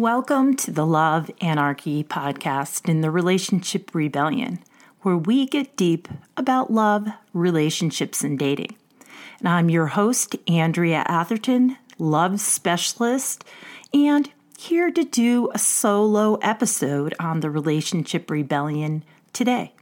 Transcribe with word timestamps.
Welcome 0.00 0.56
to 0.56 0.70
the 0.70 0.86
Love 0.86 1.30
Anarchy 1.42 2.02
podcast 2.02 2.88
in 2.88 3.02
the 3.02 3.10
Relationship 3.10 3.94
Rebellion, 3.94 4.60
where 5.02 5.18
we 5.18 5.44
get 5.44 5.76
deep 5.76 6.08
about 6.38 6.72
love, 6.72 7.06
relationships, 7.34 8.24
and 8.24 8.38
dating. 8.38 8.76
And 9.40 9.48
I'm 9.50 9.68
your 9.68 9.88
host, 9.88 10.36
Andrea 10.48 11.04
Atherton, 11.06 11.76
love 11.98 12.40
specialist, 12.40 13.44
and 13.92 14.30
here 14.56 14.90
to 14.90 15.04
do 15.04 15.50
a 15.52 15.58
solo 15.58 16.36
episode 16.36 17.12
on 17.20 17.40
the 17.40 17.50
Relationship 17.50 18.30
Rebellion 18.30 19.04
today. 19.34 19.74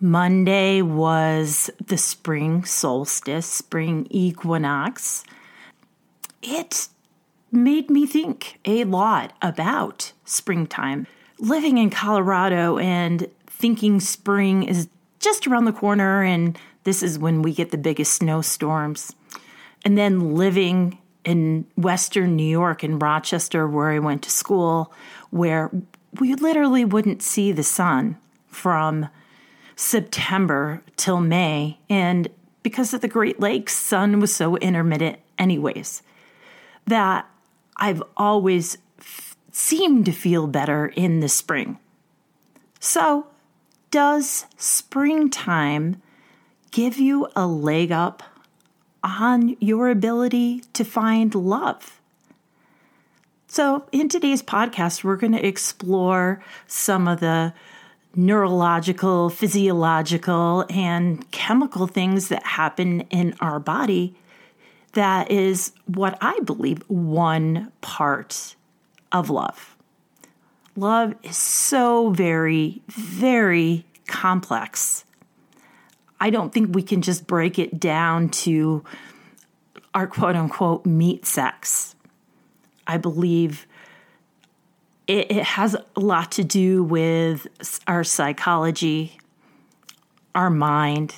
Monday 0.00 0.82
was 0.82 1.70
the 1.86 1.96
spring 1.96 2.64
solstice, 2.64 3.46
spring 3.46 4.08
equinox. 4.10 5.22
It 6.42 6.88
made 7.52 7.90
me 7.90 8.06
think 8.06 8.58
a 8.64 8.84
lot 8.84 9.34
about 9.42 10.12
springtime. 10.24 11.06
Living 11.38 11.78
in 11.78 11.90
Colorado 11.90 12.78
and 12.78 13.28
thinking 13.46 14.00
spring 14.00 14.62
is 14.62 14.88
just 15.20 15.46
around 15.46 15.66
the 15.66 15.72
corner 15.72 16.22
and 16.22 16.58
this 16.84 17.02
is 17.02 17.18
when 17.18 17.42
we 17.42 17.52
get 17.52 17.70
the 17.70 17.78
biggest 17.78 18.14
snowstorms. 18.14 19.14
And 19.84 19.96
then 19.96 20.34
living 20.34 20.98
in 21.24 21.66
Western 21.76 22.34
New 22.34 22.48
York, 22.48 22.82
in 22.82 22.98
Rochester, 22.98 23.68
where 23.68 23.90
I 23.90 23.98
went 23.98 24.22
to 24.22 24.30
school, 24.30 24.92
where 25.30 25.70
we 26.18 26.34
literally 26.34 26.84
wouldn't 26.84 27.22
see 27.22 27.52
the 27.52 27.62
sun 27.62 28.18
from 28.48 29.08
September 29.76 30.82
till 30.96 31.20
May. 31.20 31.78
And 31.88 32.28
because 32.62 32.92
of 32.92 33.00
the 33.00 33.08
Great 33.08 33.40
Lakes, 33.40 33.76
sun 33.76 34.20
was 34.20 34.34
so 34.34 34.56
intermittent, 34.56 35.18
anyways, 35.38 36.02
that 36.86 37.28
I've 37.82 38.02
always 38.16 38.78
f- 39.00 39.36
seemed 39.50 40.06
to 40.06 40.12
feel 40.12 40.46
better 40.46 40.86
in 40.86 41.18
the 41.18 41.28
spring. 41.28 41.80
So, 42.78 43.26
does 43.90 44.46
springtime 44.56 46.00
give 46.70 46.98
you 46.98 47.26
a 47.34 47.44
leg 47.44 47.90
up 47.90 48.22
on 49.02 49.56
your 49.58 49.88
ability 49.88 50.62
to 50.74 50.84
find 50.84 51.34
love? 51.34 52.00
So, 53.48 53.84
in 53.90 54.08
today's 54.08 54.44
podcast, 54.44 55.02
we're 55.02 55.16
going 55.16 55.32
to 55.32 55.44
explore 55.44 56.40
some 56.68 57.08
of 57.08 57.18
the 57.18 57.52
neurological, 58.14 59.28
physiological, 59.28 60.66
and 60.70 61.28
chemical 61.32 61.88
things 61.88 62.28
that 62.28 62.46
happen 62.46 63.00
in 63.10 63.34
our 63.40 63.58
body 63.58 64.14
that 64.92 65.30
is 65.30 65.72
what 65.86 66.18
I 66.20 66.38
believe 66.40 66.82
one 66.88 67.72
part 67.80 68.56
of 69.10 69.30
love. 69.30 69.76
Love 70.76 71.14
is 71.22 71.36
so 71.36 72.10
very, 72.10 72.82
very 72.88 73.84
complex. 74.06 75.04
I 76.20 76.30
don't 76.30 76.52
think 76.52 76.74
we 76.74 76.82
can 76.82 77.02
just 77.02 77.26
break 77.26 77.58
it 77.58 77.78
down 77.78 78.28
to 78.30 78.84
our 79.94 80.06
quote 80.06 80.36
unquote 80.36 80.86
meat 80.86 81.26
sex. 81.26 81.94
I 82.86 82.96
believe 82.96 83.66
it, 85.06 85.30
it 85.30 85.42
has 85.42 85.74
a 85.74 86.00
lot 86.00 86.32
to 86.32 86.44
do 86.44 86.82
with 86.84 87.46
our 87.86 88.04
psychology, 88.04 89.18
our 90.34 90.50
mind, 90.50 91.14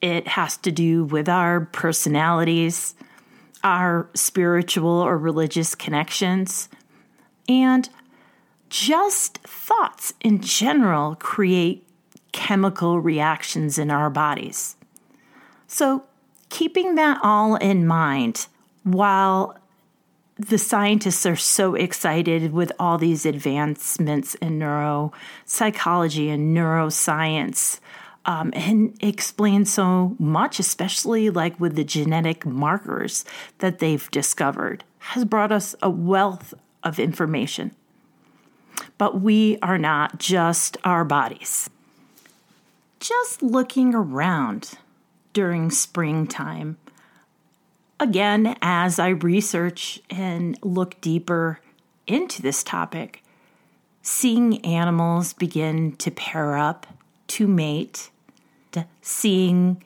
it 0.00 0.28
has 0.28 0.56
to 0.58 0.70
do 0.70 1.04
with 1.04 1.28
our 1.28 1.60
personalities, 1.66 2.94
our 3.64 4.08
spiritual 4.14 4.90
or 4.90 5.18
religious 5.18 5.74
connections, 5.74 6.68
and 7.48 7.88
just 8.68 9.38
thoughts 9.38 10.12
in 10.20 10.40
general 10.40 11.16
create 11.16 11.86
chemical 12.32 13.00
reactions 13.00 13.78
in 13.78 13.90
our 13.90 14.10
bodies. 14.10 14.76
So, 15.66 16.04
keeping 16.50 16.94
that 16.94 17.18
all 17.22 17.56
in 17.56 17.86
mind, 17.86 18.46
while 18.84 19.58
the 20.38 20.58
scientists 20.58 21.26
are 21.26 21.36
so 21.36 21.74
excited 21.74 22.52
with 22.52 22.70
all 22.78 22.96
these 22.96 23.26
advancements 23.26 24.34
in 24.36 24.58
neuropsychology 24.58 26.32
and 26.32 26.56
neuroscience, 26.56 27.80
um, 28.28 28.50
and 28.52 28.94
explain 29.00 29.64
so 29.64 30.14
much, 30.18 30.60
especially 30.60 31.30
like 31.30 31.58
with 31.58 31.76
the 31.76 31.82
genetic 31.82 32.44
markers 32.44 33.24
that 33.60 33.78
they've 33.78 34.08
discovered, 34.10 34.84
has 34.98 35.24
brought 35.24 35.50
us 35.50 35.74
a 35.80 35.88
wealth 35.88 36.52
of 36.84 36.98
information. 36.98 37.74
But 38.98 39.22
we 39.22 39.58
are 39.62 39.78
not 39.78 40.18
just 40.18 40.76
our 40.84 41.06
bodies. 41.06 41.70
Just 43.00 43.42
looking 43.42 43.94
around 43.94 44.72
during 45.32 45.70
springtime, 45.70 46.76
again, 47.98 48.56
as 48.60 48.98
I 48.98 49.08
research 49.08 50.02
and 50.10 50.58
look 50.62 51.00
deeper 51.00 51.60
into 52.06 52.42
this 52.42 52.62
topic, 52.62 53.24
seeing 54.02 54.62
animals 54.66 55.32
begin 55.32 55.96
to 55.96 56.10
pair 56.10 56.58
up 56.58 56.86
to 57.28 57.46
mate 57.46 58.10
seeing 59.02 59.82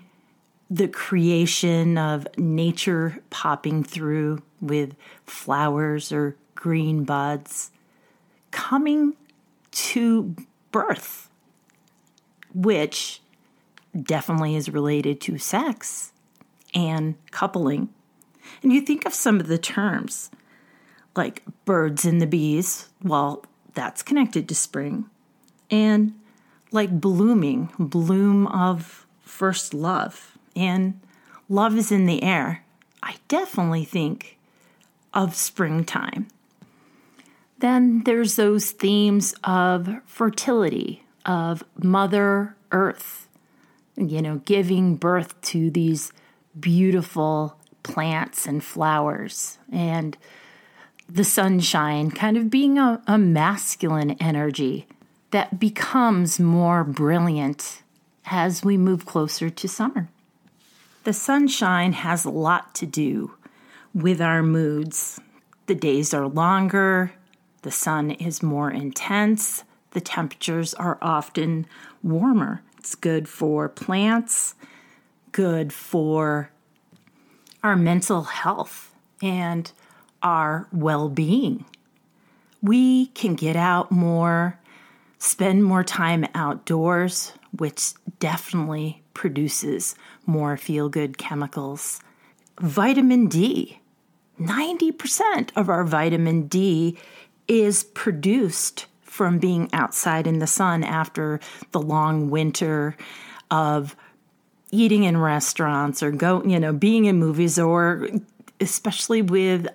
the 0.71 0.89
creation 0.89 1.99
of 1.99 2.27
nature 2.39 3.19
popping 3.31 3.85
through 3.85 4.43
with 4.61 4.95
flowers 5.27 6.13
or 6.13 6.37
green 6.55 7.05
buds, 7.05 7.71
coming 8.51 9.15
to 9.71 10.35
birth, 10.71 11.29
which 12.55 13.21
definitely 14.01 14.57
is 14.57 14.71
related 14.71 15.21
to 15.21 15.37
sex 15.37 16.13
and 16.75 17.15
coupling. 17.31 17.89
And 18.63 18.73
you 18.73 18.81
think 18.81 19.05
of 19.05 19.13
some 19.13 19.41
of 19.41 19.49
the 19.49 19.59
terms 19.59 20.31
like 21.15 21.43
birds 21.65 22.05
and 22.05 22.21
the 22.21 22.27
bees, 22.27 22.89
well, 23.03 23.45
that's 23.75 24.03
connected 24.03 24.49
to 24.49 24.55
spring, 24.55 25.07
and 25.71 26.15
like 26.73 27.01
blooming, 27.01 27.71
bloom 27.79 28.47
of 28.49 29.07
first 29.23 29.75
love, 29.75 30.37
and 30.57 31.01
love 31.49 31.77
is 31.77 31.93
in 31.93 32.07
the 32.07 32.23
air, 32.23 32.65
I 33.03 33.17
definitely 33.29 33.85
think 33.85 34.39
of 35.13 35.35
springtime. 35.35 36.29
Then 37.59 38.03
there's 38.05 38.37
those 38.37 38.73
themes 38.73 39.35
of 39.45 39.89
fertility, 40.07 41.05
of 41.25 41.63
Mother 41.83 42.57
Earth, 42.73 43.29
you 43.97 44.23
know, 44.23 44.39
giving 44.45 44.97
birth 44.97 45.41
to 45.43 45.71
these 45.71 46.13
beautiful 46.59 47.57
plants 47.83 48.47
and 48.47 48.63
flowers, 48.65 49.59
and 49.71 50.17
the 51.09 51.25
sunshine 51.25 52.11
kind 52.11 52.37
of 52.37 52.51
being 52.51 52.79
a, 52.79 53.03
a 53.07 53.19
masculine 53.19 54.13
energy 54.13 54.87
that 55.33 55.59
becomes 55.59 56.39
more 56.39 56.85
brilliant 56.85 57.83
as 58.27 58.65
we 58.65 58.77
move 58.77 59.05
closer 59.05 59.51
to 59.51 59.69
summer. 59.69 60.09
The 61.05 61.13
sunshine 61.13 61.95
has 61.95 62.25
a 62.25 62.31
lot 62.31 62.75
to 62.77 62.87
do 62.87 63.35
with 63.93 64.21
our 64.21 64.43
moods. 64.43 65.21
The 65.67 65.75
days 65.75 66.15
are 66.15 66.29
longer, 66.29 67.13
the 67.63 67.71
sun 67.71 68.13
is 68.13 68.43
more 68.43 68.71
intense, 68.71 69.65
the 69.93 70.01
temperatures 70.01 70.75
are 70.75 70.99
often 71.01 71.67
warmer. 72.03 72.63
It's 72.79 72.95
good 72.95 73.29
for 73.29 73.69
plants, 73.69 74.55
good 75.33 75.73
for 75.73 76.51
our 77.63 77.77
mental 77.77 78.25
health 78.25 78.95
and 79.23 79.71
our 80.23 80.69
well 80.73 81.09
being. 81.09 81.65
We 82.61 83.07
can 83.07 83.35
get 83.35 83.57
out 83.57 83.91
more 83.91 84.59
spend 85.23 85.63
more 85.63 85.85
time 85.85 86.27
outdoors, 86.35 87.33
which 87.57 87.93
definitely 88.19 89.01
produces 89.15 89.95
more 90.27 90.57
feel 90.57 90.89
good 90.89 91.17
chemicals. 91.17 92.01
Vitamin 92.61 93.29
D. 93.29 93.79
90% 94.41 95.51
of 95.55 95.69
our 95.69 95.85
vitamin 95.85 96.49
D 96.49 96.99
is 97.47 97.85
produced 97.85 98.87
from 99.03 99.39
being 99.39 99.69
outside 99.73 100.27
in 100.27 100.41
the 100.41 100.47
sun 100.49 100.83
after 100.83 101.39
the 101.71 101.81
long 101.81 102.29
winter 102.29 102.97
of 103.49 103.95
eating 104.73 105.05
in 105.05 105.17
restaurants 105.17 106.03
or 106.03 106.11
go, 106.11 106.43
you 106.43 106.59
know, 106.59 106.73
being 106.73 107.05
in 107.05 107.17
movies 107.19 107.61
or 107.61 108.09
especially 108.59 109.23
with 109.23 109.69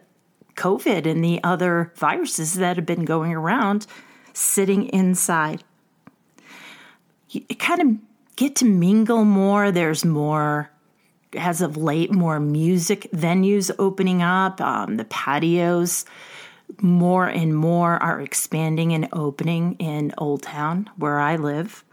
COVID 0.56 1.06
and 1.06 1.24
the 1.24 1.42
other 1.42 1.94
viruses 1.96 2.56
that 2.56 2.76
have 2.76 2.86
been 2.86 3.06
going 3.06 3.34
around 3.34 3.88
sitting 4.38 4.88
inside. 4.90 5.64
You 7.30 7.42
kind 7.58 7.82
of 7.82 8.36
get 8.36 8.56
to 8.58 8.66
mingle 8.66 9.26
more. 9.26 9.72
There's 9.72 10.06
more, 10.06 10.70
as 11.36 11.62
of 11.62 11.76
late, 11.76 12.12
more 12.12 12.40
music 12.40 13.10
venues 13.14 13.72
opening 13.78 14.22
up, 14.22 14.62
um, 14.62 14.98
the 14.98 15.06
patios 15.06 16.06
more 16.82 17.26
and 17.28 17.56
more 17.56 18.02
are 18.04 18.22
expanding 18.22 18.94
and 18.94 19.08
opening 19.14 19.76
in 19.80 20.14
Old 20.18 20.44
Town, 20.44 20.90
where 20.98 21.20
I 21.20 21.36
live. 21.36 21.84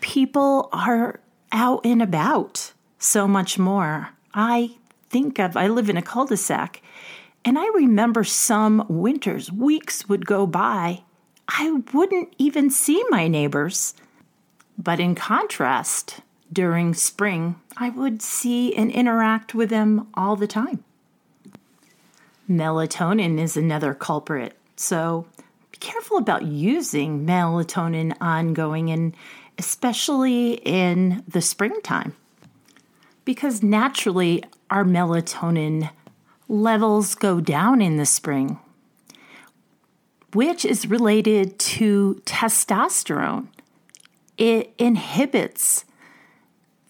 People 0.00 0.68
are 0.72 1.20
out 1.52 1.84
and 1.84 2.02
about 2.02 2.72
so 2.98 3.28
much 3.28 3.58
more. 3.58 4.10
I 4.34 4.76
think 5.10 5.38
of, 5.38 5.56
I 5.56 5.68
live 5.68 5.88
in 5.88 5.96
a 5.96 6.02
cul 6.02 6.26
de 6.26 6.36
sac, 6.36 6.82
and 7.44 7.58
I 7.58 7.66
remember 7.68 8.24
some 8.24 8.84
winters, 8.88 9.50
weeks 9.50 10.08
would 10.08 10.26
go 10.26 10.46
by, 10.46 11.04
I 11.48 11.82
wouldn't 11.92 12.34
even 12.38 12.70
see 12.70 13.02
my 13.08 13.26
neighbors. 13.26 13.94
But 14.76 15.00
in 15.00 15.14
contrast, 15.14 16.20
during 16.52 16.94
spring, 16.94 17.56
I 17.76 17.90
would 17.90 18.22
see 18.22 18.74
and 18.74 18.90
interact 18.90 19.54
with 19.54 19.70
them 19.70 20.08
all 20.14 20.36
the 20.36 20.46
time. 20.46 20.84
Melatonin 22.48 23.38
is 23.38 23.56
another 23.56 23.92
culprit, 23.92 24.56
so 24.76 25.26
be 25.70 25.78
careful 25.78 26.16
about 26.16 26.44
using 26.44 27.26
melatonin 27.26 28.16
ongoing 28.20 28.90
and 28.90 29.14
especially 29.58 30.54
in 30.64 31.22
the 31.28 31.42
springtime. 31.42 32.14
Because 33.24 33.62
naturally, 33.62 34.42
our 34.70 34.84
melatonin 34.84 35.90
levels 36.48 37.14
go 37.14 37.40
down 37.40 37.82
in 37.82 37.96
the 37.96 38.06
spring, 38.06 38.58
which 40.32 40.64
is 40.64 40.86
related 40.86 41.58
to 41.58 42.20
testosterone. 42.24 43.48
It 44.36 44.72
inhibits 44.78 45.84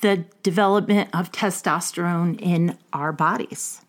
the 0.00 0.24
development 0.42 1.10
of 1.12 1.32
testosterone 1.32 2.40
in 2.40 2.78
our 2.92 3.12
bodies. 3.12 3.82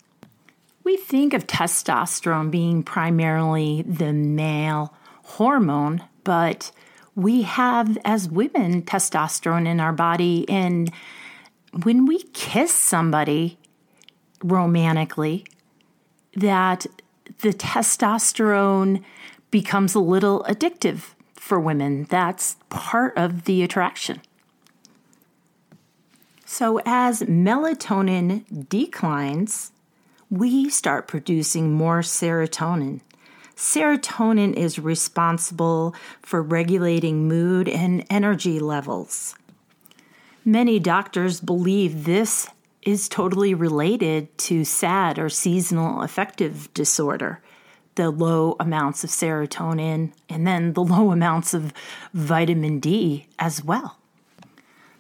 We 0.84 0.98
think 0.98 1.34
of 1.34 1.46
testosterone 1.46 2.50
being 2.50 2.84
primarily 2.84 3.84
the 3.84 4.14
male 4.14 4.94
hormone, 5.24 6.04
but 6.24 6.72
we 7.16 7.44
have, 7.44 7.98
as 8.06 8.30
women, 8.30 8.82
testosterone 8.84 9.68
in 9.68 9.80
our 9.80 9.94
body. 9.94 10.48
And 10.50 10.92
when 11.84 12.06
we 12.06 12.24
kiss 12.34 12.72
somebody 12.72 13.60
romantically, 14.44 15.46
that 16.36 16.86
the 17.42 17.54
testosterone 17.54 19.04
becomes 19.52 19.96
a 19.96 20.00
little 20.00 20.44
addictive 20.48 21.14
for 21.34 21.60
women. 21.60 22.06
That's 22.06 22.58
part 22.70 23.18
of 23.18 23.46
the 23.46 23.64
attraction. 23.64 24.22
So, 26.46 26.82
as 26.86 27.22
melatonin 27.24 28.68
declines, 28.70 29.72
we 30.30 30.70
start 30.70 31.08
producing 31.08 31.74
more 31.74 32.02
serotonin. 32.02 33.02
Serotonin 33.56 34.54
is 34.56 34.80
responsible 34.80 35.94
for 36.22 36.42
regulating 36.42 37.28
mood 37.28 37.68
and 37.68 38.06
energy 38.10 38.60
levels. 38.60 39.36
Many 40.46 40.80
doctors 40.80 41.42
believe 41.42 42.06
this 42.06 42.48
is 42.82 43.10
totally 43.10 43.54
related 43.54 44.36
to 44.40 44.64
SAD 44.64 45.20
or 45.20 45.30
seasonal 45.30 46.02
affective 46.02 46.74
disorder, 46.74 47.42
the 48.00 48.10
low 48.10 48.56
amounts 48.62 49.04
of 49.04 49.10
serotonin 49.10 50.14
and 50.30 50.48
then 50.48 50.72
the 50.72 50.82
low 50.82 51.12
amounts 51.20 51.54
of 51.54 51.74
vitamin 52.14 52.80
D 52.80 53.28
as 53.38 53.62
well. 53.62 53.98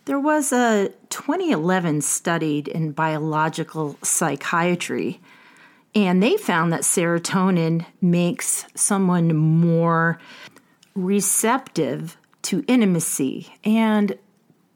There 0.03 0.19
was 0.19 0.51
a 0.51 0.91
2011 1.09 2.01
study 2.01 2.59
in 2.59 2.91
biological 2.91 3.97
psychiatry, 4.03 5.21
and 5.95 6.21
they 6.21 6.35
found 6.35 6.73
that 6.73 6.81
serotonin 6.81 7.85
makes 8.01 8.65
someone 8.75 9.33
more 9.33 10.19
receptive 10.93 12.17
to 12.41 12.65
intimacy 12.67 13.47
and 13.63 14.17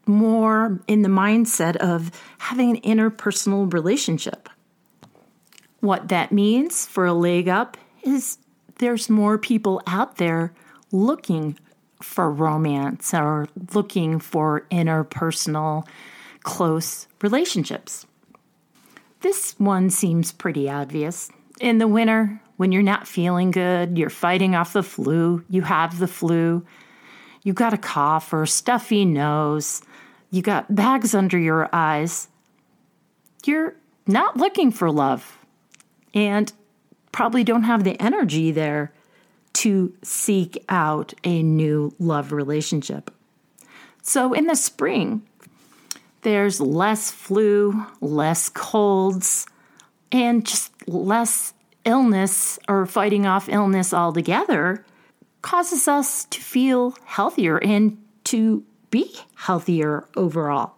more 0.06 0.80
in 0.86 1.02
the 1.02 1.10
mindset 1.10 1.76
of 1.76 2.10
having 2.38 2.70
an 2.76 2.82
interpersonal 2.82 3.70
relationship. 3.70 4.48
What 5.80 6.08
that 6.08 6.32
means 6.32 6.86
for 6.86 7.04
a 7.04 7.12
leg 7.12 7.48
up 7.48 7.76
is 8.04 8.38
there's 8.78 9.08
more 9.08 9.38
people 9.38 9.80
out 9.86 10.16
there 10.16 10.52
looking 10.92 11.58
for 12.02 12.30
romance 12.30 13.14
or 13.14 13.48
looking 13.74 14.18
for 14.18 14.66
interpersonal 14.70 15.86
close 16.42 17.06
relationships. 17.22 18.06
This 19.20 19.58
one 19.58 19.88
seems 19.88 20.32
pretty 20.32 20.68
obvious. 20.68 21.30
In 21.60 21.78
the 21.78 21.88
winter, 21.88 22.40
when 22.56 22.72
you're 22.72 22.82
not 22.82 23.08
feeling 23.08 23.50
good, 23.50 23.96
you're 23.96 24.10
fighting 24.10 24.54
off 24.54 24.74
the 24.74 24.82
flu, 24.82 25.44
you 25.48 25.62
have 25.62 25.98
the 25.98 26.06
flu, 26.06 26.64
you 27.42 27.52
got 27.52 27.72
a 27.72 27.78
cough 27.78 28.32
or 28.32 28.42
a 28.42 28.48
stuffy 28.48 29.04
nose, 29.04 29.82
you 30.30 30.42
got 30.42 30.74
bags 30.74 31.14
under 31.14 31.38
your 31.38 31.68
eyes, 31.72 32.28
you're 33.46 33.76
not 34.06 34.36
looking 34.36 34.70
for 34.70 34.90
love 34.90 35.38
and 36.12 36.52
probably 37.14 37.44
don't 37.44 37.62
have 37.62 37.84
the 37.84 37.98
energy 38.02 38.50
there 38.50 38.92
to 39.52 39.94
seek 40.02 40.64
out 40.68 41.14
a 41.22 41.44
new 41.44 41.94
love 42.00 42.32
relationship. 42.32 43.08
So 44.02 44.32
in 44.32 44.48
the 44.48 44.56
spring, 44.56 45.22
there's 46.22 46.60
less 46.60 47.12
flu, 47.12 47.86
less 48.00 48.48
colds, 48.48 49.46
and 50.10 50.44
just 50.44 50.72
less 50.88 51.54
illness 51.84 52.58
or 52.68 52.84
fighting 52.84 53.26
off 53.26 53.48
illness 53.48 53.94
altogether 53.94 54.84
causes 55.40 55.86
us 55.86 56.24
to 56.24 56.40
feel 56.40 56.96
healthier 57.04 57.62
and 57.62 57.96
to 58.24 58.64
be 58.90 59.14
healthier 59.36 60.08
overall. 60.16 60.74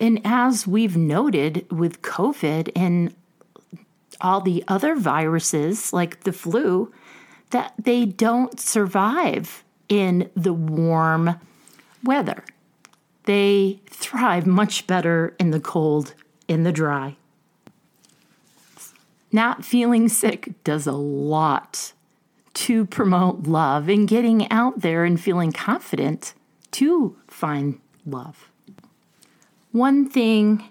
And 0.00 0.22
as 0.24 0.66
we've 0.66 0.96
noted 0.96 1.70
with 1.70 2.00
COVID 2.00 2.72
and 2.74 3.14
all 4.20 4.40
the 4.40 4.64
other 4.68 4.94
viruses 4.94 5.92
like 5.92 6.20
the 6.20 6.32
flu, 6.32 6.92
that 7.50 7.74
they 7.78 8.04
don't 8.04 8.60
survive 8.60 9.64
in 9.88 10.30
the 10.36 10.52
warm 10.52 11.38
weather. 12.04 12.44
They 13.24 13.80
thrive 13.86 14.46
much 14.46 14.86
better 14.86 15.34
in 15.38 15.50
the 15.50 15.60
cold, 15.60 16.14
in 16.48 16.62
the 16.62 16.72
dry. 16.72 17.16
Not 19.32 19.64
feeling 19.64 20.08
sick 20.08 20.54
does 20.64 20.86
a 20.86 20.92
lot 20.92 21.92
to 22.54 22.84
promote 22.86 23.44
love 23.44 23.88
and 23.88 24.08
getting 24.08 24.50
out 24.50 24.80
there 24.80 25.04
and 25.04 25.20
feeling 25.20 25.52
confident 25.52 26.34
to 26.72 27.16
find 27.28 27.80
love. 28.04 28.50
One 29.72 30.08
thing 30.08 30.64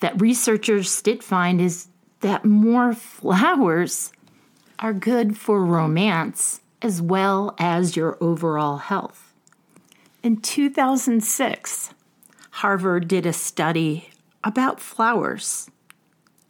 that 0.00 0.20
researchers 0.20 1.02
did 1.02 1.22
find 1.22 1.60
is 1.60 1.88
that 2.20 2.44
more 2.44 2.92
flowers 2.92 4.12
are 4.78 4.92
good 4.92 5.36
for 5.36 5.64
romance 5.64 6.60
as 6.80 7.02
well 7.02 7.54
as 7.58 7.96
your 7.96 8.16
overall 8.20 8.78
health. 8.78 9.32
In 10.22 10.36
2006, 10.36 11.94
Harvard 12.50 13.08
did 13.08 13.26
a 13.26 13.32
study 13.32 14.10
about 14.44 14.80
flowers, 14.80 15.70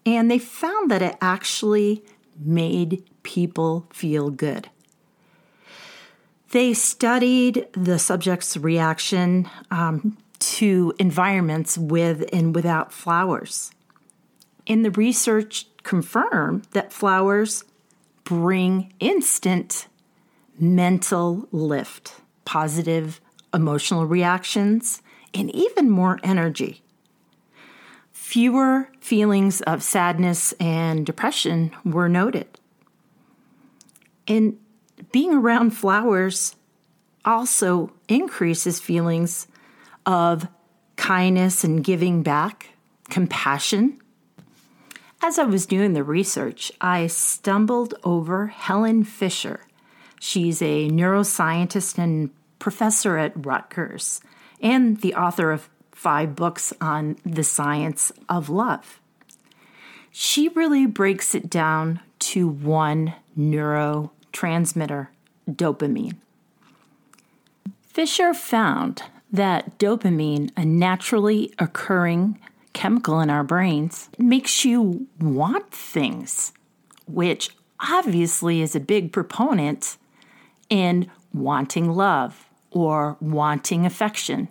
and 0.05 0.31
they 0.31 0.39
found 0.39 0.91
that 0.91 1.03
it 1.03 1.17
actually 1.21 2.03
made 2.39 3.03
people 3.23 3.87
feel 3.93 4.31
good. 4.31 4.71
They 6.51 6.73
studied 6.73 7.67
the 7.73 7.99
subject's 7.99 8.57
reaction 8.57 9.51
um, 9.71 10.17
to 10.39 10.95
environments 10.99 11.77
with 11.77 12.25
and 12.33 12.55
without 12.55 12.93
flowers. 12.93 13.71
And 14.69 14.85
the 14.85 14.91
research 14.91 15.67
confirmed 15.83 16.67
that 16.73 16.93
flowers 16.93 17.65
bring 18.25 18.93
instant 19.01 19.89
mental 20.61 21.49
lift, 21.51 22.21
positive 22.45 23.21
emotional 23.55 24.05
reactions, 24.05 25.01
and 25.33 25.55
even 25.55 25.89
more 25.89 26.21
energy. 26.23 26.83
Fewer 28.13 28.91
feelings 29.01 29.63
of 29.63 29.83
sadness 29.83 30.53
and 30.61 31.07
depression 31.07 31.71
were 31.85 32.09
noted. 32.09 32.47
And 34.27 34.59
being 35.13 35.33
around 35.33 35.71
flowers 35.71 36.55
also 37.25 37.93
increases 38.09 38.81
feelings 38.81 39.47
of 40.05 40.47
kindness 40.97 41.65
and 41.65 41.83
giving 41.83 42.23
back, 42.23 42.71
compassion, 43.09 43.99
as 45.23 45.39
I 45.39 45.45
was 45.45 45.67
doing 45.67 45.93
the 45.93 46.05
research, 46.05 46.71
I 46.81 47.07
stumbled 47.07 47.95
over 48.05 48.49
Helen 48.49 49.05
Fisher. 49.05 49.63
She's 50.21 50.63
a 50.63 50.89
neuroscientist 50.89 51.99
and 51.99 52.31
professor 52.59 53.19
at 53.19 53.47
Rutgers 53.47 54.21
and 54.61 55.01
the 55.01 55.15
author 55.15 55.53
of 55.53 55.69
five 55.93 56.37
books 56.37 56.73
on 56.81 57.17
the 57.25 57.45
science 57.45 58.13
of 58.29 58.49
love. 58.49 59.01
She 60.11 60.49
really 60.49 60.87
breaks 60.87 61.35
it 61.35 61.51
down 61.51 62.01
to 62.21 62.49
one 62.49 63.15
neurotransmitter, 63.39 65.09
dopamine. 65.49 66.17
Fisher 67.83 68.35
found 68.35 69.03
that 69.31 69.79
dopamine, 69.79 70.51
a 70.57 70.65
naturally 70.65 71.53
occurring 71.59 72.39
chemical 72.79 73.19
in 73.19 73.29
our 73.29 73.43
brains, 73.43 74.09
makes 74.19 74.65
you 74.65 75.09
want 75.19 75.69
things, 75.73 76.53
which 77.09 77.51
obviously 77.81 78.63
is 78.63 78.77
a 78.77 78.81
big 78.81 79.13
proponent 79.13 79.97
in 80.71 81.11
wanting 81.35 81.91
love 81.91 82.47
or 82.71 83.17
wanting 83.21 83.85
affection 83.85 84.47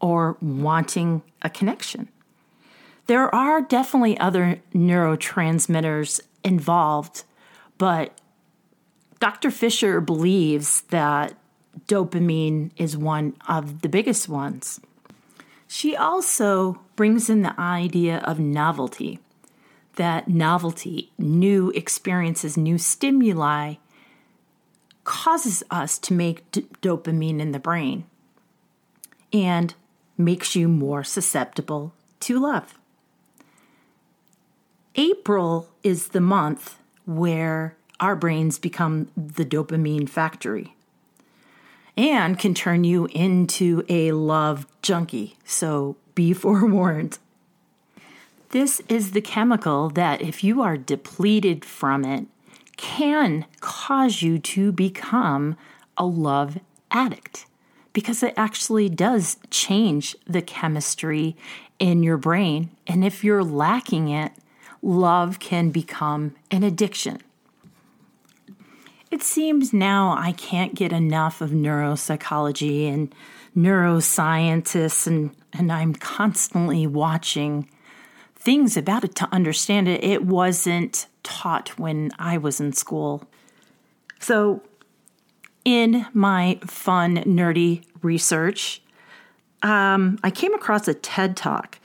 or 0.00 0.36
wanting 0.40 1.22
a 1.42 1.48
connection. 1.48 2.08
There 3.06 3.32
are 3.32 3.62
definitely 3.62 4.18
other 4.18 4.60
neurotransmitters 4.74 6.20
involved, 6.42 7.22
but 7.78 8.20
Dr. 9.20 9.52
Fisher 9.52 10.00
believes 10.00 10.80
that 10.90 11.34
dopamine 11.86 12.72
is 12.76 12.96
one 12.96 13.36
of 13.46 13.82
the 13.82 13.88
biggest 13.88 14.28
ones. 14.28 14.80
She 15.68 15.94
also 15.94 16.80
brings 16.96 17.30
in 17.30 17.42
the 17.42 17.58
idea 17.58 18.18
of 18.18 18.38
novelty 18.38 19.18
that 19.96 20.28
novelty, 20.28 21.10
new 21.18 21.70
experiences, 21.70 22.56
new 22.56 22.78
stimuli 22.78 23.74
causes 25.04 25.62
us 25.70 25.98
to 25.98 26.14
make 26.14 26.50
d- 26.50 26.66
dopamine 26.80 27.40
in 27.40 27.52
the 27.52 27.58
brain 27.58 28.04
and 29.32 29.74
makes 30.16 30.54
you 30.54 30.68
more 30.68 31.04
susceptible 31.04 31.92
to 32.20 32.38
love. 32.38 32.78
April 34.94 35.68
is 35.82 36.08
the 36.08 36.20
month 36.20 36.78
where 37.04 37.76
our 37.98 38.14
brains 38.14 38.58
become 38.58 39.10
the 39.16 39.44
dopamine 39.44 40.08
factory 40.08 40.74
and 41.96 42.38
can 42.38 42.54
turn 42.54 42.84
you 42.84 43.06
into 43.06 43.84
a 43.88 44.12
love 44.12 44.66
junkie. 44.82 45.36
So 45.44 45.96
be 46.14 46.32
forewarned. 46.32 47.18
This 48.50 48.82
is 48.86 49.12
the 49.12 49.22
chemical 49.22 49.88
that, 49.88 50.20
if 50.20 50.44
you 50.44 50.60
are 50.60 50.76
depleted 50.76 51.64
from 51.64 52.04
it, 52.04 52.26
can 52.76 53.46
cause 53.60 54.20
you 54.20 54.38
to 54.40 54.72
become 54.72 55.56
a 55.96 56.04
love 56.04 56.58
addict 56.90 57.46
because 57.94 58.22
it 58.22 58.34
actually 58.36 58.88
does 58.88 59.38
change 59.50 60.16
the 60.26 60.42
chemistry 60.42 61.34
in 61.78 62.02
your 62.02 62.16
brain. 62.16 62.70
And 62.86 63.04
if 63.04 63.24
you're 63.24 63.44
lacking 63.44 64.08
it, 64.08 64.32
love 64.82 65.38
can 65.38 65.70
become 65.70 66.34
an 66.50 66.62
addiction. 66.62 67.20
It 69.10 69.22
seems 69.22 69.72
now 69.72 70.16
I 70.18 70.32
can't 70.32 70.74
get 70.74 70.92
enough 70.92 71.40
of 71.40 71.50
neuropsychology 71.50 72.92
and 72.92 73.14
neuroscientists, 73.56 75.06
and, 75.06 75.30
and 75.52 75.72
I'm 75.72 75.94
constantly 75.94 76.86
watching 76.86 77.68
things 78.36 78.76
about 78.76 79.04
it 79.04 79.14
to 79.16 79.28
understand 79.32 79.88
it. 79.88 80.02
It 80.02 80.24
wasn't 80.24 81.06
taught 81.22 81.78
when 81.78 82.10
I 82.18 82.38
was 82.38 82.60
in 82.60 82.72
school. 82.72 83.24
So, 84.18 84.62
in 85.64 86.06
my 86.12 86.58
fun, 86.66 87.18
nerdy 87.18 87.84
research, 88.02 88.82
um, 89.62 90.18
I 90.24 90.30
came 90.30 90.54
across 90.54 90.88
a 90.88 90.94
TED 90.94 91.36
talk, 91.36 91.78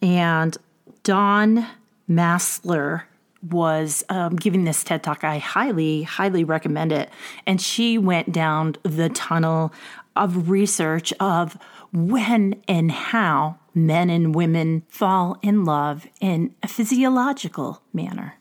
and 0.00 0.56
Dawn 1.02 1.66
Maslar 2.08 3.02
was 3.48 4.04
um, 4.08 4.36
giving 4.36 4.64
this 4.64 4.84
TED 4.84 5.02
talk. 5.02 5.24
I 5.24 5.38
highly, 5.38 6.02
highly 6.02 6.44
recommend 6.44 6.92
it. 6.92 7.08
And 7.46 7.60
she 7.60 7.96
went 7.98 8.32
down 8.32 8.76
the 8.82 9.08
tunnel 9.08 9.72
of 10.16 10.50
research 10.50 11.12
of 11.20 11.58
when 11.92 12.62
and 12.68 12.90
how 12.90 13.58
men 13.74 14.10
and 14.10 14.34
women 14.34 14.82
fall 14.88 15.38
in 15.42 15.64
love 15.64 16.06
in 16.20 16.54
a 16.62 16.68
physiological 16.68 17.82
manner. 17.92 18.34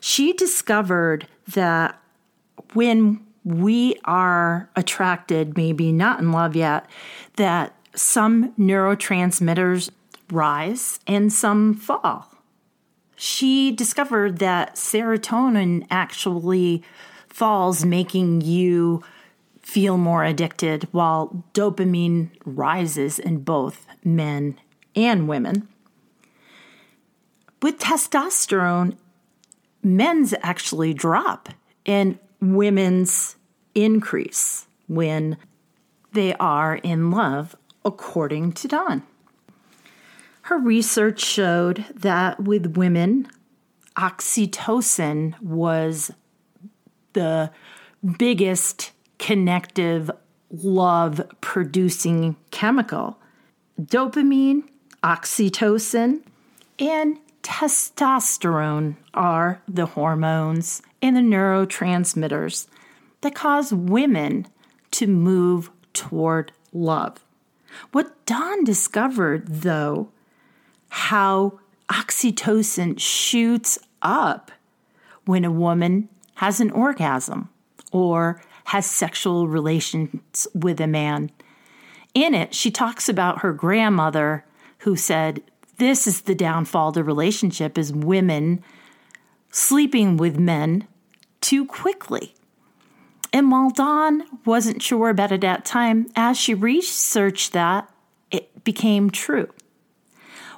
She 0.00 0.32
discovered 0.32 1.26
that 1.54 2.00
when 2.74 3.24
we 3.44 3.96
are 4.04 4.70
attracted, 4.74 5.56
maybe 5.56 5.92
not 5.92 6.18
in 6.18 6.32
love 6.32 6.56
yet, 6.56 6.86
that 7.36 7.74
some 7.94 8.52
neurotransmitters 8.54 9.90
rise 10.30 11.00
and 11.06 11.32
some 11.32 11.74
fall. 11.74 12.30
She 13.16 13.70
discovered 13.70 14.38
that 14.38 14.74
serotonin 14.74 15.86
actually 15.90 16.82
falls, 17.28 17.84
making 17.84 18.40
you 18.40 19.02
feel 19.64 19.96
more 19.96 20.24
addicted, 20.24 20.86
while 20.92 21.44
dopamine 21.54 22.30
rises 22.44 23.18
in 23.18 23.38
both 23.38 23.86
men 24.04 24.58
and 24.94 25.26
women. 25.26 25.66
With 27.62 27.78
testosterone, 27.78 28.96
men's 29.82 30.34
actually 30.42 30.92
drop 30.92 31.48
and 31.86 32.18
women's 32.40 33.36
increase 33.74 34.66
when 34.86 35.38
they 36.12 36.34
are 36.34 36.76
in 36.76 37.10
love, 37.10 37.56
according 37.84 38.52
to 38.52 38.68
Dawn. 38.68 39.02
Her 40.42 40.58
research 40.58 41.24
showed 41.24 41.86
that 41.94 42.38
with 42.44 42.76
women, 42.76 43.28
oxytocin 43.96 45.40
was 45.40 46.10
the 47.14 47.50
biggest 48.18 48.92
connective 49.18 50.10
love 50.50 51.20
producing 51.40 52.36
chemical. 52.50 53.18
Dopamine, 53.80 54.64
oxytocin, 55.02 56.20
and 56.78 57.18
testosterone 57.42 58.96
are 59.12 59.60
the 59.68 59.86
hormones 59.86 60.80
and 61.02 61.16
the 61.16 61.20
neurotransmitters 61.20 62.66
that 63.20 63.34
cause 63.34 63.72
women 63.72 64.46
to 64.90 65.06
move 65.06 65.70
toward 65.92 66.52
love. 66.72 67.24
What 67.92 68.24
Dawn 68.26 68.64
discovered, 68.64 69.46
though, 69.48 70.08
how 70.88 71.58
oxytocin 71.88 72.98
shoots 72.98 73.78
up 74.02 74.50
when 75.24 75.44
a 75.44 75.50
woman 75.50 76.08
has 76.36 76.60
an 76.60 76.70
orgasm 76.70 77.48
or 77.92 78.42
has 78.64 78.86
sexual 78.86 79.48
relations 79.48 80.46
with 80.54 80.80
a 80.80 80.86
man. 80.86 81.30
In 82.14 82.34
it, 82.34 82.54
she 82.54 82.70
talks 82.70 83.08
about 83.08 83.40
her 83.40 83.52
grandmother 83.52 84.44
who 84.78 84.96
said, 84.96 85.42
This 85.78 86.06
is 86.06 86.22
the 86.22 86.34
downfall 86.34 86.88
of 86.88 86.94
the 86.94 87.04
relationship 87.04 87.76
is 87.76 87.92
women 87.92 88.62
sleeping 89.50 90.16
with 90.16 90.38
men 90.38 90.86
too 91.40 91.64
quickly. 91.66 92.34
And 93.32 93.50
while 93.50 93.70
Dawn 93.70 94.22
wasn't 94.44 94.82
sure 94.82 95.08
about 95.08 95.32
it 95.32 95.42
at 95.42 95.64
time, 95.64 96.06
as 96.14 96.38
she 96.38 96.54
researched 96.54 97.52
that, 97.52 97.90
it 98.30 98.64
became 98.64 99.10
true 99.10 99.48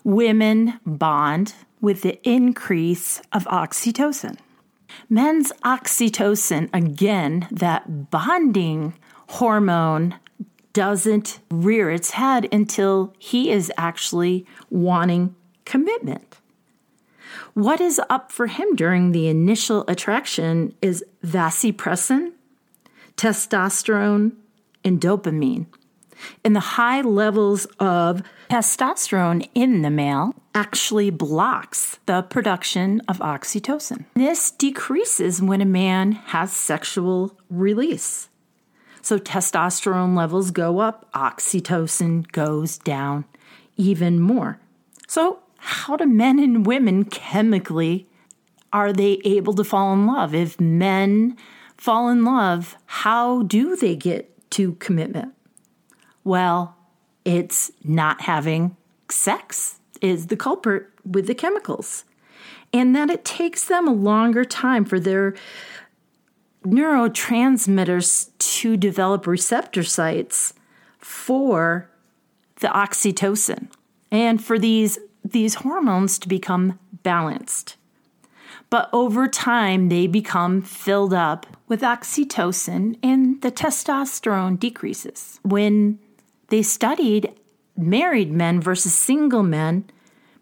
women 0.07 0.79
bond 0.87 1.53
with 1.81 2.03
the 2.03 2.17
increase 2.23 3.21
of 3.33 3.45
oxytocin. 3.47 4.39
Men's 5.09 5.53
oxytocin, 5.65 6.69
again, 6.73 7.47
that 7.51 8.11
bonding 8.11 8.95
hormone, 9.29 10.17
doesn't 10.73 11.39
rear 11.51 11.91
its 11.91 12.11
head 12.11 12.47
until 12.53 13.15
he 13.19 13.51
is 13.51 13.73
actually 13.79 14.45
wanting 14.69 15.35
commitment. 15.65 16.37
What 17.55 17.81
is 17.81 17.99
up 18.11 18.31
for 18.31 18.47
him 18.47 18.77
during 18.77 19.13
the 19.13 19.29
initial 19.29 19.87
attraction 19.89 20.75
is 20.83 21.03
vasopressin, 21.25 22.33
testosterone, 23.17 24.33
and 24.85 25.01
dopamine. 25.01 25.65
And 26.45 26.55
the 26.55 26.61
high 26.61 27.01
levels 27.03 27.67
of 27.79 28.23
testosterone 28.49 29.49
in 29.55 29.83
the 29.83 29.91
male 29.91 30.35
actually 30.55 31.11
blocks 31.11 31.99
the 32.07 32.23
production 32.23 33.03
of 33.09 33.19
oxytocin. 33.19 34.05
This 34.15 34.51
decreases 34.51 35.43
when 35.43 35.61
a 35.61 35.67
man 35.67 36.13
has 36.13 36.53
sexual 36.53 37.39
release. 37.51 38.29
So 39.03 39.19
testosterone 39.19 40.17
levels 40.17 40.51
go 40.51 40.81
up, 40.81 41.13
oxytocin 41.13 42.31
goes 42.33 42.79
down 42.79 43.25
even 43.77 44.19
more. 44.21 44.59
So, 45.07 45.41
how 45.59 45.97
do 45.97 46.07
men 46.07 46.39
and 46.39 46.67
women 46.67 47.05
chemically 47.05 48.09
are 48.73 48.93
they 48.93 49.21
able 49.25 49.55
to 49.55 49.65
fall 49.65 49.93
in 49.93 50.07
love? 50.07 50.35
If 50.35 50.61
men 50.61 51.37
fall 51.77 52.09
in 52.09 52.25
love, 52.25 52.77
how 52.87 53.43
do 53.43 53.77
they 53.77 53.97
get 53.97 54.51
to 54.51 54.75
commitment? 54.75 55.36
Well, 56.27 56.75
it's 57.25 57.71
not 57.85 58.23
having 58.23 58.77
sex 59.09 59.79
is 60.03 60.27
the 60.27 60.37
culprit 60.37 60.89
with 61.05 61.29
the 61.29 61.37
chemicals. 61.37 62.05
and 62.73 62.95
that 62.97 63.11
it 63.11 63.25
takes 63.25 63.65
them 63.65 63.87
a 63.87 63.93
longer 63.93 64.45
time 64.45 64.85
for 64.85 64.99
their 64.99 65.35
neurotransmitters 66.65 68.31
to 68.39 68.77
develop 68.77 69.27
receptor 69.27 69.85
sites 69.85 70.53
for 70.99 71.89
the 72.57 72.67
oxytocin 72.69 73.69
and 74.11 74.43
for 74.43 74.59
these 74.59 74.99
these 75.25 75.55
hormones 75.55 76.19
to 76.19 76.29
become 76.29 76.79
balanced. 77.03 77.77
But 78.69 78.89
over 78.93 79.29
time, 79.29 79.89
they 79.89 80.09
become 80.09 80.61
filled 80.61 81.15
up 81.15 81.47
with 81.69 81.83
oxytocin 81.83 82.97
and 83.03 83.41
the 83.43 83.53
testosterone 83.53 84.59
decreases. 84.59 85.39
When 85.43 85.99
they 86.49 86.63
studied 86.63 87.33
married 87.77 88.31
men 88.31 88.61
versus 88.61 88.95
single 88.95 89.43
men, 89.43 89.85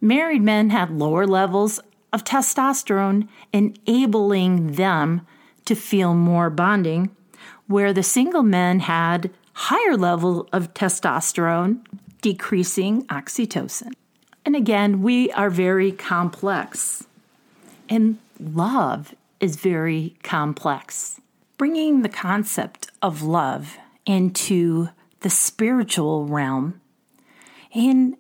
married 0.01 0.43
men 0.43 0.71
had 0.71 0.91
lower 0.91 1.27
levels 1.27 1.81
of 2.13 2.25
testosterone, 2.25 3.29
enabling 3.53 4.73
them 4.73 5.27
to 5.65 5.75
feel 5.75 6.15
more 6.15 6.51
bonding, 6.51 7.11
where 7.67 7.93
the 7.93 8.03
single 8.03 8.43
men 8.43 8.81
had 8.81 9.31
higher 9.55 9.97
level 9.97 10.49
of 10.53 10.75
testosterone, 10.75 11.81
decreasing 12.21 13.05
oxytocin. 13.07 13.93
And 14.45 14.55
again, 14.55 15.03
we 15.03 15.33
are 15.33 15.51
very 15.51 15.91
complex. 15.91 17.05
And 17.89 18.19
love 18.39 19.15
is 19.41 19.57
very 19.57 20.17
complex. 20.23 21.21
Bringing 21.57 22.03
the 22.03 22.09
concept 22.09 22.89
of 23.01 23.23
love 23.23 23.79
into 24.05 24.91
the 25.25 25.31
spiritual 25.31 26.27
realm, 26.27 26.83
in 27.73 28.15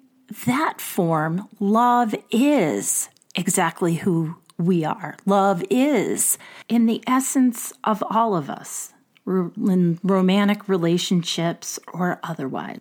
that 0.47 0.81
form, 0.81 1.47
love 1.61 2.15
is 2.31 3.11
exactly 3.35 3.97
who 3.97 4.35
we 4.57 4.87
are. 4.87 5.15
Love 5.27 5.63
is 5.69 6.39
in 6.67 6.87
the 6.87 7.05
essence 7.07 7.75
of 7.85 8.03
all 8.09 8.35
of 8.35 8.49
us, 8.49 8.95
in 9.27 9.99
romantic 10.03 10.67
relationships 10.67 11.79
or 11.93 12.19
otherwise. 12.23 12.81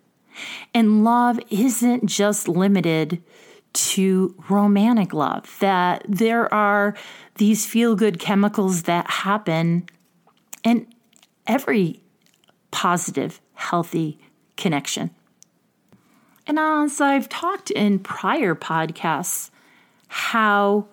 And 0.72 1.04
love 1.04 1.38
isn't 1.50 2.06
just 2.06 2.48
limited 2.48 3.22
to 3.74 4.34
romantic 4.48 5.12
love, 5.12 5.54
that 5.60 6.02
there 6.08 6.52
are 6.52 6.94
these 7.36 7.66
feel 7.66 7.94
good 7.94 8.18
chemicals 8.18 8.84
that 8.84 9.10
happen 9.10 9.84
in 10.62 10.86
every 11.46 12.00
positive, 12.70 13.42
healthy 13.54 14.18
connection. 14.56 15.10
And 16.46 16.58
as 16.58 17.00
I've 17.00 17.28
talked 17.28 17.70
in 17.70 17.98
prior 17.98 18.54
podcasts, 18.54 19.50
how 20.08 20.86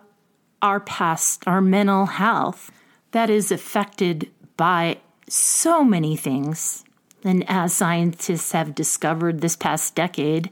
our 0.62 0.80
past, 0.80 1.44
our 1.48 1.62
mental 1.62 2.06
health, 2.06 2.72
that 3.12 3.30
is 3.30 3.52
affected 3.52 4.32
by 4.56 4.98
so 5.28 5.84
many 5.84 6.16
things. 6.16 6.84
And 7.24 7.44
as 7.50 7.74
scientists 7.74 8.52
have 8.54 8.74
discovered 8.74 9.42
this 9.42 9.56
past 9.56 9.96
decade, 9.96 10.50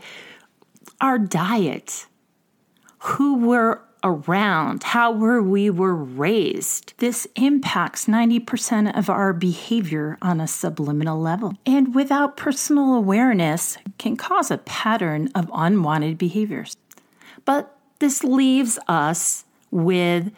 our 1.01 1.18
diet, 1.18 2.06
who 3.00 3.38
we're 3.38 3.80
around, 4.03 4.84
how 4.84 5.12
were 5.12 5.41
we 5.41 5.70
were 5.70 5.96
raised. 5.96 6.94
This 6.98 7.27
impacts 7.36 8.06
90% 8.06 8.98
of 8.98 9.10
our 9.10 9.34
behavior 9.34 10.18
on 10.22 10.39
a 10.39 10.48
subliminal 10.48 11.20
level. 11.20 11.53
And 11.65 11.94
without 11.94 12.38
personal 12.38 12.94
awareness 12.94 13.77
can 13.98 14.15
cause 14.15 14.51
a 14.51 14.58
pattern 14.60 15.29
of 15.36 15.51
unwanted 15.53 16.18
behaviors. 16.18 16.78
But 17.45 17.76
this 18.00 18.23
leaves 18.23 18.80
us 18.88 19.43
with 19.71 20.32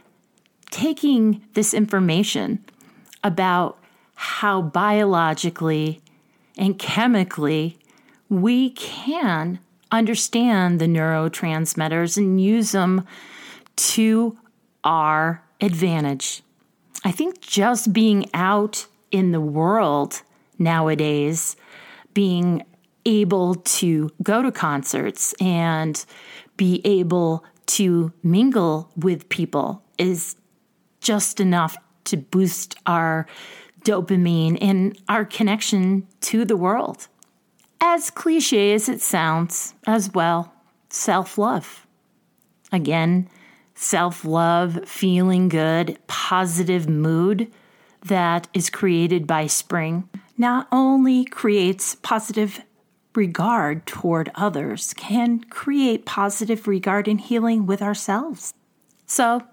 taking 0.72 1.42
this 1.54 1.74
information 1.74 2.64
about 3.24 3.78
how 4.16 4.62
biologically 4.62 6.02
and 6.58 6.78
chemically 6.80 7.78
we 8.30 8.72
can 8.72 9.60
understand 9.92 10.80
the 10.80 10.86
neurotransmitters 10.86 12.18
and 12.18 12.42
use 12.42 12.72
them 12.72 13.06
to 13.82 14.38
our 14.84 15.44
advantage. 15.60 16.44
I 17.04 17.12
think 17.12 17.42
just 17.42 17.94
being 17.94 18.28
out 18.34 18.86
in 19.12 19.32
the 19.32 19.42
world 19.42 20.22
nowadays, 20.60 21.56
being 22.14 22.64
able 23.06 23.56
to 23.56 24.12
go 24.22 24.44
to 24.44 24.52
concerts 24.52 25.34
and 25.42 26.06
be 26.58 26.82
able 26.86 27.44
to 27.66 28.14
mingle 28.22 28.92
with 28.96 29.30
people 29.30 29.84
is 29.98 30.36
just 31.00 31.40
enough 31.40 31.76
to 32.04 32.18
boost 32.18 32.76
our 32.86 33.26
dopamine 33.84 34.58
and 34.62 35.00
our 35.10 35.26
connection 35.26 36.08
to 36.22 36.46
the 36.46 36.58
world. 36.58 37.08
As 37.80 38.12
cliche 38.12 38.74
as 38.74 38.88
it 38.88 39.02
sounds, 39.02 39.74
as 39.88 40.14
well, 40.14 40.54
self 40.90 41.40
love. 41.40 41.88
Again, 42.72 43.28
self 43.76 44.26
love, 44.26 44.88
feeling 44.88 45.50
good, 45.50 45.98
positive 46.08 46.90
mood 46.90 47.52
that 48.06 48.48
is 48.54 48.70
created 48.70 49.28
by 49.28 49.48
spring 49.48 50.10
not 50.38 50.68
only 50.72 51.24
creates 51.24 51.96
positive 51.96 52.62
regard 53.16 53.86
toward 53.86 54.32
others, 54.34 54.94
can 54.96 55.44
create 55.44 56.06
positive 56.06 56.68
regard 56.68 57.08
and 57.08 57.22
healing 57.22 57.68
with 57.68 57.82
ourselves. 57.82 58.54
So, 59.06 59.44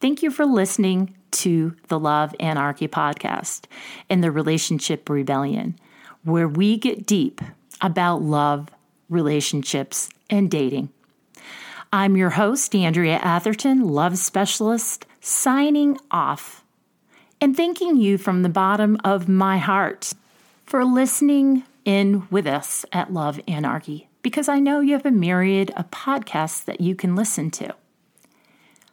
thank 0.00 0.22
you 0.22 0.30
for 0.30 0.44
listening 0.44 1.14
to 1.30 1.76
the 1.88 2.00
Love 2.00 2.34
Anarchy 2.40 2.88
podcast 2.88 3.66
and 4.10 4.24
the 4.24 4.32
Relationship 4.32 5.08
Rebellion, 5.08 5.78
where 6.24 6.48
we 6.48 6.76
get 6.78 7.06
deep 7.06 7.40
about 7.80 8.20
love, 8.22 8.68
relationships, 9.08 10.08
and 10.28 10.50
dating. 10.50 10.88
I'm 11.92 12.18
your 12.18 12.30
host, 12.30 12.74
Andrea 12.74 13.18
Atherton, 13.22 13.80
love 13.80 14.18
specialist, 14.18 15.06
signing 15.22 15.96
off 16.10 16.62
and 17.40 17.56
thanking 17.56 17.96
you 17.96 18.18
from 18.18 18.42
the 18.42 18.50
bottom 18.50 18.98
of 19.04 19.26
my 19.26 19.56
heart 19.56 20.12
for 20.66 20.84
listening 20.84 21.62
in 21.86 22.28
with 22.30 22.46
us 22.46 22.84
at 22.92 23.14
Love 23.14 23.40
Anarchy 23.48 24.06
because 24.20 24.50
I 24.50 24.58
know 24.58 24.80
you 24.80 24.92
have 24.92 25.06
a 25.06 25.10
myriad 25.10 25.70
of 25.78 25.90
podcasts 25.90 26.62
that 26.66 26.82
you 26.82 26.94
can 26.94 27.16
listen 27.16 27.50
to. 27.52 27.74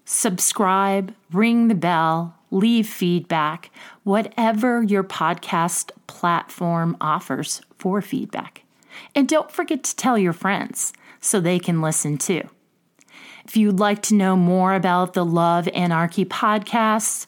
Subscribe, 0.05 1.13
ring 1.33 1.67
the 1.67 1.75
bell, 1.75 2.35
leave 2.49 2.87
feedback, 2.87 3.71
whatever 4.03 4.83
your 4.83 5.03
podcast 5.03 5.91
platform 6.07 6.95
offers 7.01 7.61
for 7.77 8.01
feedback. 8.01 8.63
And 9.13 9.27
don't 9.27 9.51
forget 9.51 9.83
to 9.83 9.95
tell 9.97 10.17
your 10.17 10.31
friends 10.31 10.93
so 11.19 11.41
they 11.41 11.59
can 11.59 11.81
listen 11.81 12.17
too. 12.17 12.47
If 13.45 13.55
you'd 13.55 13.79
like 13.79 14.01
to 14.03 14.15
know 14.15 14.35
more 14.35 14.73
about 14.73 15.13
the 15.13 15.23
Love 15.23 15.67
Anarchy 15.69 16.25
podcasts, 16.25 17.25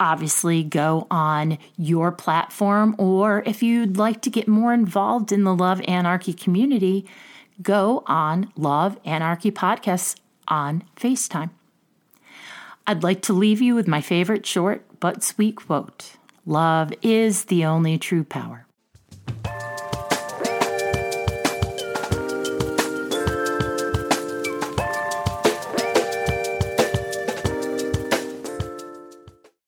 obviously 0.00 0.64
go 0.64 1.06
on 1.10 1.58
your 1.76 2.10
platform. 2.10 2.96
Or 2.98 3.42
if 3.46 3.62
you'd 3.62 3.96
like 3.96 4.20
to 4.22 4.30
get 4.30 4.48
more 4.48 4.72
involved 4.72 5.30
in 5.30 5.44
the 5.44 5.54
Love 5.54 5.80
Anarchy 5.86 6.32
community, 6.32 7.06
go 7.62 8.02
on 8.06 8.52
Love 8.56 8.98
Anarchy 9.04 9.52
Podcasts 9.52 10.16
on 10.48 10.82
FaceTime. 10.96 11.50
I'd 12.86 13.04
like 13.04 13.22
to 13.22 13.32
leave 13.32 13.60
you 13.60 13.74
with 13.74 13.86
my 13.86 14.00
favorite 14.00 14.44
short 14.44 14.84
but 14.98 15.22
sweet 15.22 15.56
quote 15.56 16.16
Love 16.46 16.92
is 17.02 17.44
the 17.44 17.64
only 17.64 17.96
true 17.98 18.24
power. 18.24 18.66